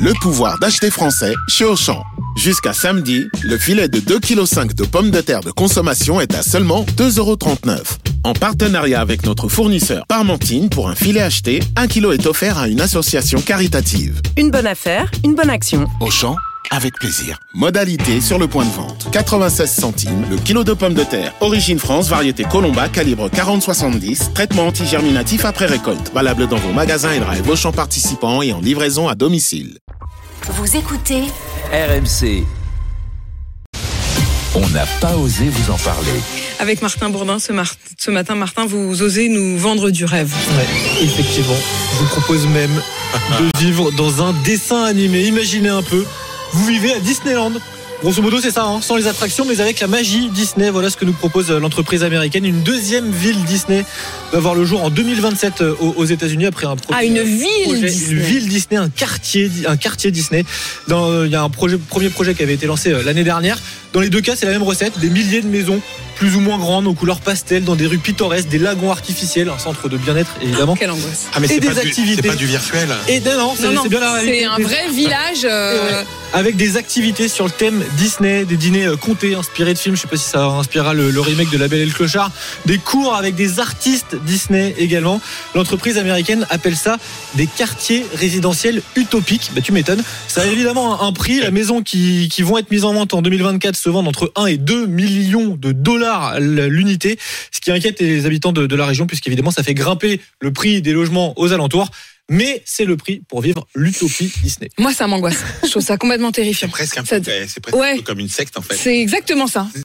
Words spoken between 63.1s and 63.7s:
dernière.